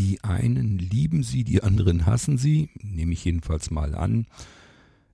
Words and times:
Die 0.00 0.24
einen 0.24 0.78
lieben 0.78 1.22
sie, 1.22 1.44
die 1.44 1.62
anderen 1.62 2.06
hassen 2.06 2.38
sie, 2.38 2.70
nehme 2.80 3.12
ich 3.12 3.22
jedenfalls 3.26 3.70
mal 3.70 3.94
an. 3.94 4.26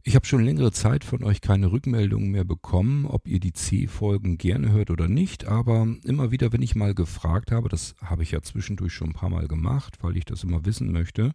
Ich 0.05 0.15
habe 0.15 0.27
schon 0.27 0.45
längere 0.45 0.71
Zeit 0.71 1.03
von 1.03 1.25
euch 1.25 1.41
keine 1.41 1.73
Rückmeldungen 1.73 2.31
mehr 2.31 2.45
bekommen, 2.45 3.05
ob 3.05 3.27
ihr 3.27 3.41
die 3.41 3.53
C-Folgen 3.53 4.39
gerne 4.39 4.71
hört 4.71 4.93
oder 4.93 5.09
nicht, 5.09 5.45
aber 5.45 5.89
immer 6.05 6.31
wieder, 6.31 6.53
wenn 6.53 6.63
ich 6.63 6.77
mal 6.77 6.95
gefragt 6.95 7.51
habe, 7.51 7.69
das 7.69 7.97
habe 8.01 8.23
ich 8.23 8.31
ja 8.31 8.43
zwischendurch 8.43 8.93
schon 8.93 9.09
ein 9.09 9.15
paar 9.15 9.29
Mal 9.29 9.49
gemacht, 9.49 9.97
weil 10.03 10.17
ich 10.17 10.25
das 10.25 10.45
immer 10.45 10.65
wissen 10.65 10.93
möchte, 10.93 11.33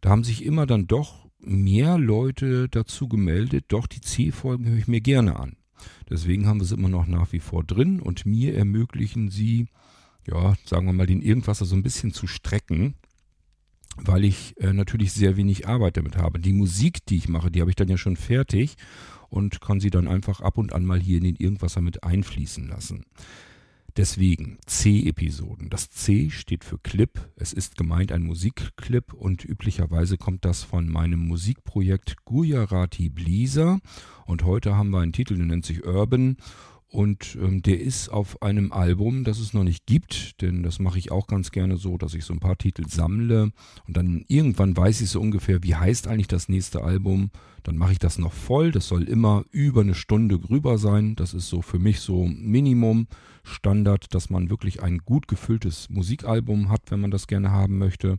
da 0.00 0.10
haben 0.10 0.22
sich 0.22 0.44
immer 0.44 0.64
dann 0.64 0.86
doch 0.86 1.26
mehr 1.40 1.98
Leute 1.98 2.68
dazu 2.68 3.08
gemeldet, 3.08 3.64
doch 3.70 3.88
die 3.88 4.02
C-Folgen 4.02 4.66
höre 4.66 4.78
ich 4.78 4.86
mir 4.86 5.00
gerne 5.00 5.40
an. 5.40 5.56
Deswegen 6.08 6.46
haben 6.46 6.60
wir 6.60 6.66
sie 6.66 6.76
immer 6.76 6.88
noch 6.88 7.08
nach 7.08 7.32
wie 7.32 7.40
vor 7.40 7.64
drin 7.64 7.98
und 7.98 8.24
mir 8.24 8.54
ermöglichen 8.54 9.30
sie, 9.30 9.66
ja, 10.26 10.54
sagen 10.64 10.86
wir 10.86 10.92
mal, 10.92 11.06
den 11.06 11.22
Irgendwasser 11.22 11.64
so 11.64 11.76
ein 11.76 11.82
bisschen 11.82 12.12
zu 12.12 12.26
strecken 12.26 12.94
weil 13.96 14.24
ich 14.24 14.54
äh, 14.60 14.72
natürlich 14.72 15.12
sehr 15.12 15.36
wenig 15.36 15.68
Arbeit 15.68 15.96
damit 15.96 16.16
habe. 16.16 16.40
Die 16.40 16.52
Musik, 16.52 17.06
die 17.06 17.16
ich 17.16 17.28
mache, 17.28 17.50
die 17.50 17.60
habe 17.60 17.70
ich 17.70 17.76
dann 17.76 17.88
ja 17.88 17.96
schon 17.96 18.16
fertig 18.16 18.76
und 19.28 19.60
kann 19.60 19.80
sie 19.80 19.90
dann 19.90 20.08
einfach 20.08 20.40
ab 20.40 20.58
und 20.58 20.72
an 20.72 20.84
mal 20.84 21.00
hier 21.00 21.18
in 21.18 21.24
den 21.24 21.36
Irgendwasser 21.36 21.80
mit 21.80 22.04
einfließen 22.04 22.66
lassen. 22.68 23.04
Deswegen 23.96 24.58
C-Episoden. 24.66 25.70
Das 25.70 25.88
C 25.88 26.28
steht 26.28 26.64
für 26.64 26.78
Clip. 26.78 27.30
Es 27.36 27.52
ist 27.52 27.76
gemeint 27.76 28.10
ein 28.10 28.24
Musikclip 28.24 29.12
und 29.12 29.44
üblicherweise 29.44 30.18
kommt 30.18 30.44
das 30.44 30.64
von 30.64 30.88
meinem 30.88 31.20
Musikprojekt 31.20 32.24
Gujarati 32.24 33.08
Bleaser. 33.08 33.78
Und 34.26 34.42
heute 34.44 34.74
haben 34.74 34.90
wir 34.90 34.98
einen 34.98 35.12
Titel, 35.12 35.36
der 35.36 35.46
nennt 35.46 35.64
sich 35.64 35.86
Urban 35.86 36.38
und 36.94 37.36
ähm, 37.42 37.60
der 37.60 37.80
ist 37.80 38.08
auf 38.08 38.40
einem 38.40 38.70
Album, 38.70 39.24
das 39.24 39.40
es 39.40 39.52
noch 39.52 39.64
nicht 39.64 39.84
gibt, 39.84 40.40
denn 40.40 40.62
das 40.62 40.78
mache 40.78 40.96
ich 40.96 41.10
auch 41.10 41.26
ganz 41.26 41.50
gerne 41.50 41.76
so, 41.76 41.98
dass 41.98 42.14
ich 42.14 42.24
so 42.24 42.32
ein 42.32 42.38
paar 42.38 42.56
Titel 42.56 42.86
sammle 42.86 43.50
und 43.88 43.96
dann 43.96 44.24
irgendwann 44.28 44.76
weiß 44.76 45.00
ich 45.00 45.10
so 45.10 45.20
ungefähr, 45.20 45.64
wie 45.64 45.74
heißt 45.74 46.06
eigentlich 46.06 46.28
das 46.28 46.48
nächste 46.48 46.84
Album. 46.84 47.30
Dann 47.64 47.76
mache 47.76 47.92
ich 47.92 47.98
das 47.98 48.18
noch 48.18 48.32
voll. 48.32 48.70
Das 48.70 48.86
soll 48.86 49.04
immer 49.08 49.44
über 49.50 49.80
eine 49.80 49.96
Stunde 49.96 50.38
rüber 50.48 50.78
sein. 50.78 51.16
Das 51.16 51.34
ist 51.34 51.48
so 51.48 51.62
für 51.62 51.80
mich 51.80 51.98
so 51.98 52.26
Minimum 52.26 53.08
Standard, 53.42 54.14
dass 54.14 54.30
man 54.30 54.48
wirklich 54.48 54.80
ein 54.80 54.98
gut 54.98 55.26
gefülltes 55.26 55.90
Musikalbum 55.90 56.68
hat, 56.68 56.82
wenn 56.90 57.00
man 57.00 57.10
das 57.10 57.26
gerne 57.26 57.50
haben 57.50 57.76
möchte. 57.76 58.18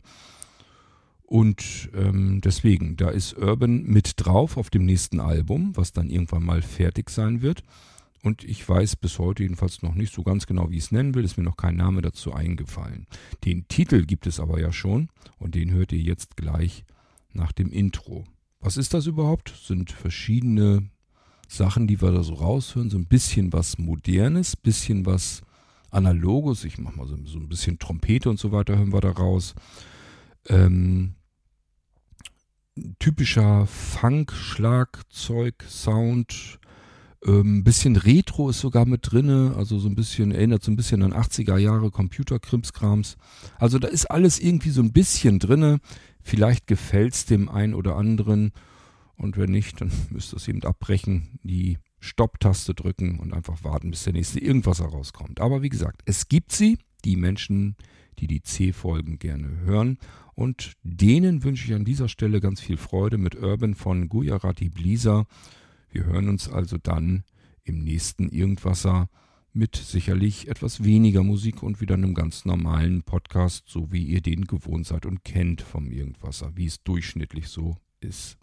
Und 1.22 1.88
ähm, 1.94 2.42
deswegen, 2.44 2.98
da 2.98 3.08
ist 3.08 3.38
Urban 3.38 3.84
mit 3.84 4.12
drauf 4.16 4.58
auf 4.58 4.68
dem 4.68 4.84
nächsten 4.84 5.18
Album, 5.18 5.72
was 5.76 5.92
dann 5.92 6.10
irgendwann 6.10 6.44
mal 6.44 6.60
fertig 6.60 7.08
sein 7.08 7.40
wird. 7.40 7.62
Und 8.26 8.42
ich 8.42 8.68
weiß 8.68 8.96
bis 8.96 9.20
heute 9.20 9.44
jedenfalls 9.44 9.82
noch 9.82 9.94
nicht 9.94 10.12
so 10.12 10.24
ganz 10.24 10.48
genau, 10.48 10.68
wie 10.68 10.78
ich 10.78 10.82
es 10.82 10.90
nennen 10.90 11.14
will. 11.14 11.24
Ist 11.24 11.38
mir 11.38 11.44
noch 11.44 11.56
kein 11.56 11.76
Name 11.76 12.02
dazu 12.02 12.32
eingefallen. 12.32 13.06
Den 13.44 13.68
Titel 13.68 14.04
gibt 14.04 14.26
es 14.26 14.40
aber 14.40 14.58
ja 14.60 14.72
schon 14.72 15.10
und 15.38 15.54
den 15.54 15.70
hört 15.70 15.92
ihr 15.92 16.00
jetzt 16.00 16.36
gleich 16.36 16.84
nach 17.32 17.52
dem 17.52 17.70
Intro. 17.70 18.24
Was 18.58 18.78
ist 18.78 18.94
das 18.94 19.06
überhaupt? 19.06 19.54
Sind 19.64 19.92
verschiedene 19.92 20.90
Sachen, 21.46 21.86
die 21.86 22.02
wir 22.02 22.10
da 22.10 22.24
so 22.24 22.34
raushören. 22.34 22.90
So 22.90 22.98
ein 22.98 23.06
bisschen 23.06 23.52
was 23.52 23.78
Modernes, 23.78 24.56
bisschen 24.56 25.06
was 25.06 25.42
Analoges. 25.92 26.64
Ich 26.64 26.78
mache 26.78 26.96
mal 26.96 27.06
so, 27.06 27.16
so, 27.26 27.38
ein 27.38 27.48
bisschen 27.48 27.78
Trompete 27.78 28.28
und 28.28 28.40
so 28.40 28.50
weiter 28.50 28.76
hören 28.76 28.92
wir 28.92 29.02
da 29.02 29.12
raus. 29.12 29.54
Ähm, 30.48 31.14
typischer 32.98 33.68
Funk, 33.68 34.32
Schlagzeug, 34.32 35.62
Sound 35.68 36.58
ein 36.64 36.65
ähm, 37.26 37.64
bisschen 37.64 37.96
Retro 37.96 38.50
ist 38.50 38.60
sogar 38.60 38.86
mit 38.86 39.10
drinne, 39.10 39.54
also 39.56 39.78
so 39.78 39.88
ein 39.88 39.94
bisschen, 39.94 40.32
erinnert 40.32 40.62
so 40.62 40.70
ein 40.70 40.76
bisschen 40.76 41.02
an 41.02 41.12
80er 41.12 41.58
Jahre 41.58 41.90
Computerkrimskrams. 41.90 43.16
Also 43.58 43.78
da 43.78 43.88
ist 43.88 44.06
alles 44.06 44.38
irgendwie 44.38 44.70
so 44.70 44.80
ein 44.82 44.92
bisschen 44.92 45.38
drinne. 45.38 45.78
Vielleicht 46.22 46.66
gefällt 46.66 47.14
es 47.14 47.26
dem 47.26 47.48
einen 47.48 47.74
oder 47.74 47.96
anderen. 47.96 48.52
Und 49.16 49.36
wenn 49.36 49.50
nicht, 49.50 49.80
dann 49.80 49.90
müsst 50.10 50.32
ihr 50.32 50.36
es 50.36 50.48
eben 50.48 50.62
abbrechen, 50.62 51.38
die 51.42 51.78
Stopptaste 52.00 52.74
drücken 52.74 53.18
und 53.18 53.32
einfach 53.32 53.64
warten, 53.64 53.90
bis 53.90 54.04
der 54.04 54.12
nächste 54.12 54.40
irgendwas 54.40 54.80
herauskommt. 54.80 55.40
Aber 55.40 55.62
wie 55.62 55.68
gesagt, 55.68 56.02
es 56.04 56.28
gibt 56.28 56.52
sie, 56.52 56.78
die 57.04 57.16
Menschen, 57.16 57.76
die 58.18 58.26
die 58.26 58.42
C-Folgen 58.42 59.18
gerne 59.18 59.60
hören. 59.64 59.98
Und 60.34 60.74
denen 60.82 61.44
wünsche 61.44 61.66
ich 61.66 61.74
an 61.74 61.84
dieser 61.84 62.08
Stelle 62.08 62.40
ganz 62.40 62.60
viel 62.60 62.76
Freude 62.76 63.18
mit 63.18 63.36
Urban 63.36 63.74
von 63.74 64.08
Gujarati 64.08 64.68
Blisa. 64.68 65.26
Wir 65.96 66.04
hören 66.04 66.28
uns 66.28 66.50
also 66.50 66.76
dann 66.76 67.24
im 67.64 67.82
nächsten 67.82 68.28
Irgendwasser 68.28 69.08
mit 69.54 69.76
sicherlich 69.76 70.46
etwas 70.46 70.84
weniger 70.84 71.22
Musik 71.22 71.62
und 71.62 71.80
wieder 71.80 71.94
einem 71.94 72.12
ganz 72.12 72.44
normalen 72.44 73.02
Podcast, 73.02 73.64
so 73.66 73.90
wie 73.92 74.04
ihr 74.04 74.20
den 74.20 74.44
gewohnt 74.44 74.86
seid 74.86 75.06
und 75.06 75.24
kennt 75.24 75.62
vom 75.62 75.90
Irgendwasser, 75.90 76.54
wie 76.54 76.66
es 76.66 76.82
durchschnittlich 76.82 77.48
so 77.48 77.78
ist. 78.00 78.36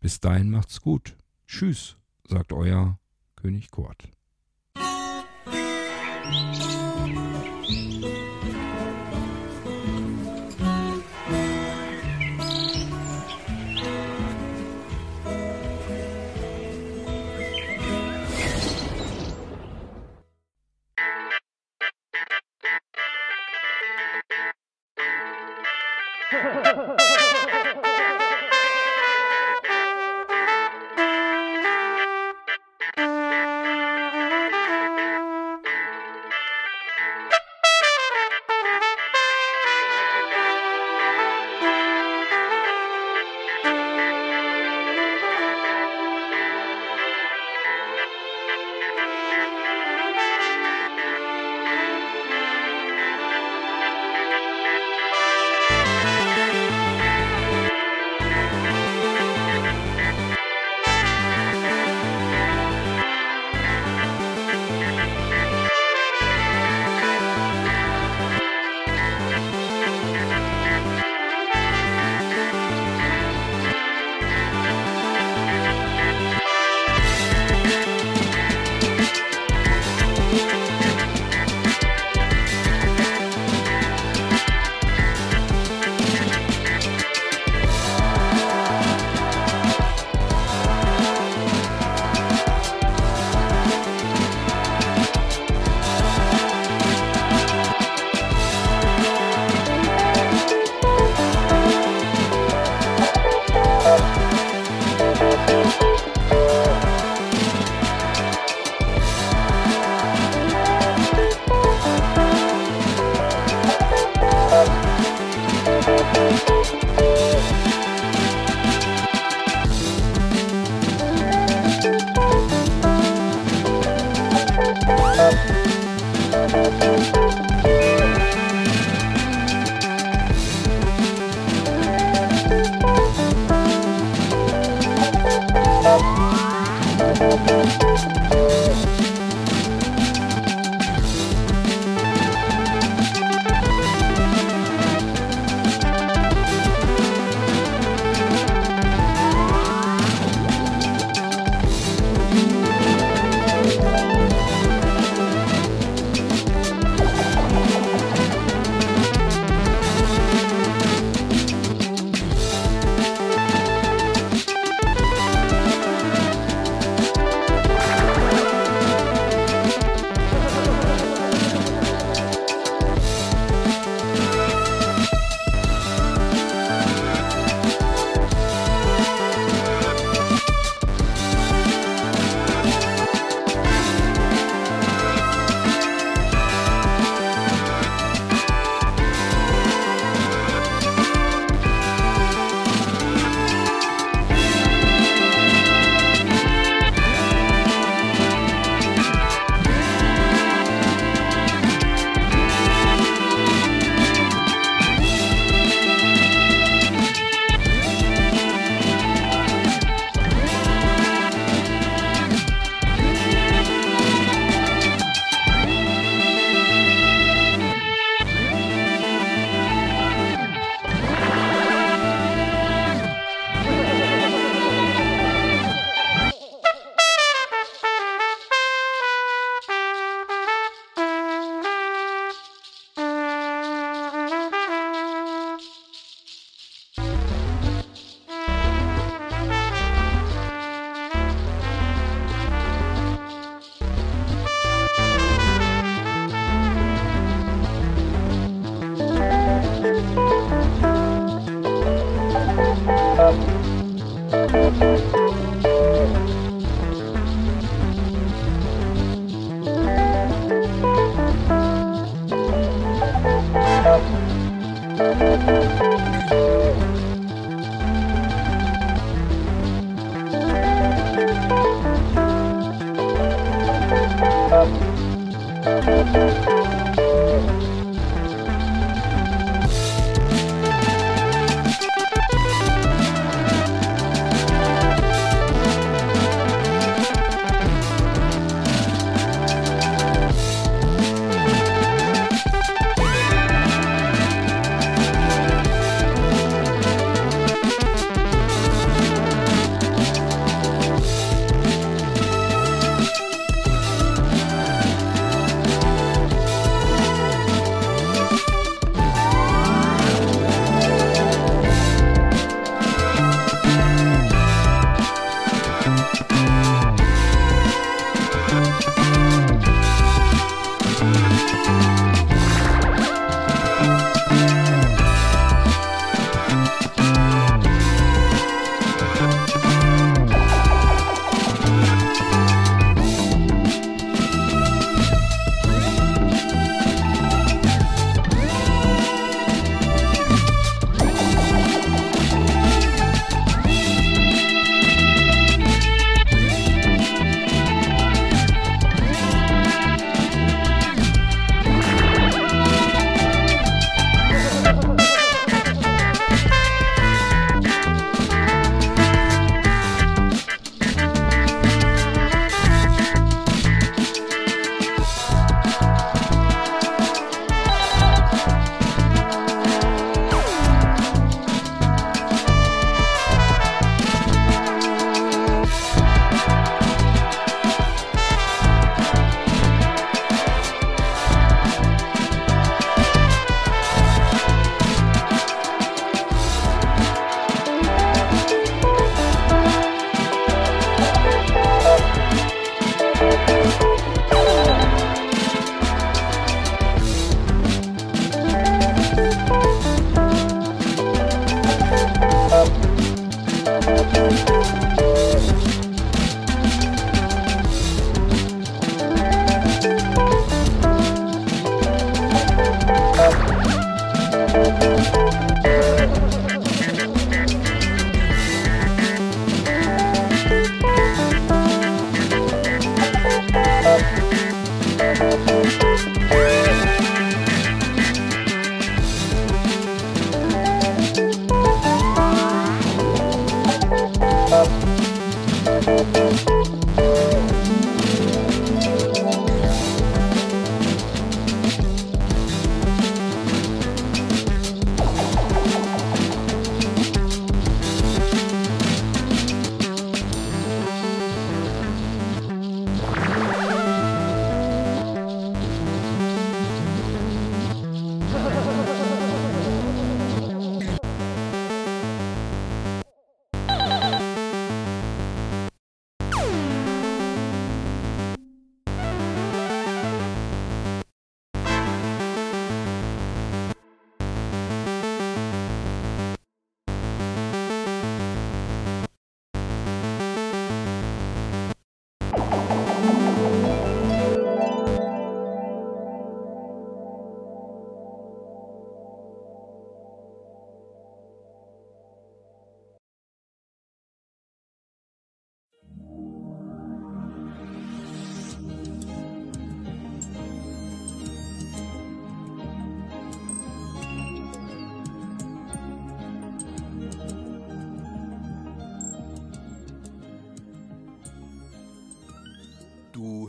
Bis 0.00 0.20
dahin 0.20 0.48
macht's 0.48 0.80
gut. 0.80 1.18
Tschüss, 1.46 1.98
sagt 2.26 2.54
euer 2.54 2.98
König 3.36 3.70
Kurt. 3.70 4.08